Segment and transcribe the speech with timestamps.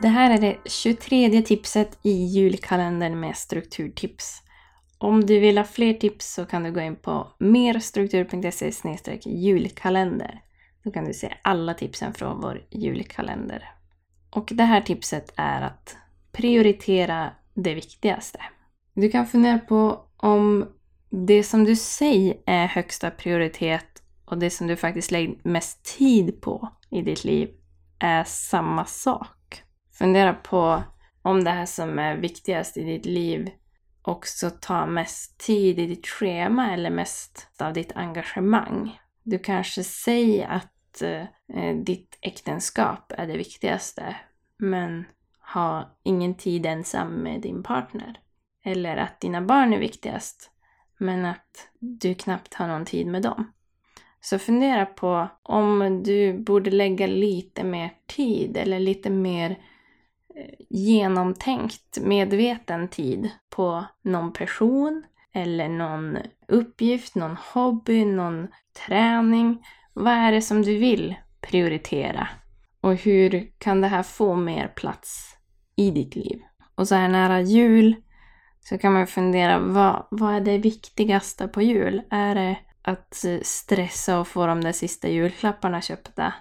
[0.00, 4.42] Det här är det 23 tipset i julkalendern med strukturtips.
[4.98, 10.40] Om du vill ha fler tips så kan du gå in på merstruktur.se julkalender.
[10.82, 13.70] Då kan du se alla tipsen från vår julkalender.
[14.30, 15.96] Och det här tipset är att
[16.32, 18.40] prioritera det viktigaste.
[18.94, 20.68] Du kan fundera på om
[21.10, 26.40] det som du säger är högsta prioritet och det som du faktiskt lägger mest tid
[26.40, 27.48] på i ditt liv
[27.98, 29.37] är samma sak.
[29.98, 30.82] Fundera på
[31.22, 33.50] om det här som är viktigast i ditt liv
[34.02, 39.00] också tar mest tid i ditt schema eller mest av ditt engagemang.
[39.22, 44.16] Du kanske säger att eh, ditt äktenskap är det viktigaste,
[44.58, 45.04] men
[45.38, 48.20] har ingen tid ensam med din partner.
[48.64, 50.50] Eller att dina barn är viktigast,
[50.98, 53.52] men att du knappt har någon tid med dem.
[54.20, 59.56] Så fundera på om du borde lägga lite mer tid eller lite mer eh,
[60.68, 68.48] genomtänkt, medveten tid på någon person eller någon uppgift, någon hobby, någon
[68.86, 69.66] träning.
[69.92, 72.28] Vad är det som du vill prioritera?
[72.80, 75.36] Och hur kan det här få mer plats
[75.76, 76.40] i ditt liv?
[76.74, 77.96] Och så här nära jul
[78.60, 82.02] så kan man fundera, vad, vad är det viktigaste på jul?
[82.10, 86.34] Är det att stressa och få de där sista julklapparna köpta?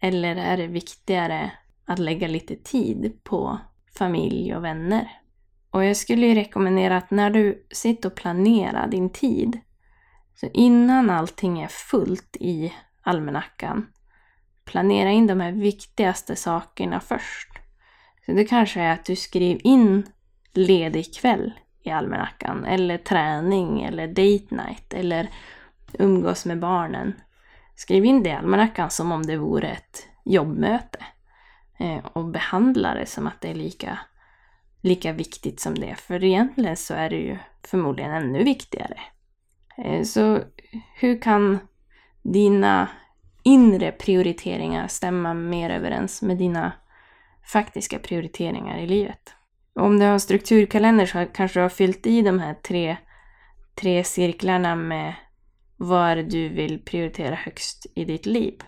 [0.00, 1.52] Eller är det viktigare
[1.86, 3.58] att lägga lite tid på
[3.98, 5.10] familj och vänner?
[5.70, 9.60] Och jag skulle ju rekommendera att när du sitter och planerar din tid,
[10.34, 13.86] så innan allting är fullt i almanackan,
[14.64, 17.48] planera in de här viktigaste sakerna först.
[18.26, 20.06] Så det kanske är att du skriver in
[20.52, 21.52] ledig kväll
[21.82, 25.30] i almanackan, eller träning, eller date night, eller
[25.92, 27.14] umgås med barnen.
[27.74, 30.98] Skriv in det i almanackan som om det vore ett jobbmöte.
[31.82, 33.98] Eh, och behandla det som att det är lika,
[34.80, 35.94] lika viktigt som det.
[35.94, 39.00] För egentligen så är det ju förmodligen ännu viktigare.
[39.78, 40.40] Eh, så
[40.94, 41.58] hur kan
[42.22, 42.88] dina
[43.42, 46.72] inre prioriteringar stämma mer överens med dina
[47.52, 49.34] faktiska prioriteringar i livet?
[49.74, 52.96] Om du har strukturkalender så kanske du har fyllt i de här tre,
[53.74, 55.14] tre cirklarna med
[55.76, 58.62] vad du vill prioritera högst i ditt liv.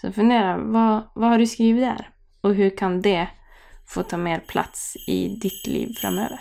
[0.00, 2.10] Så fundera, vad, vad har du skrivit där?
[2.40, 3.28] Och hur kan det
[3.86, 6.40] få ta mer plats i ditt liv framöver?